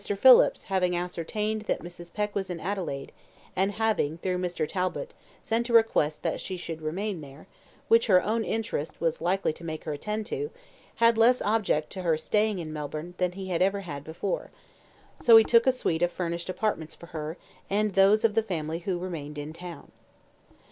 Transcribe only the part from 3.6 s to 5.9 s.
having, through Mr. Talbot, sent a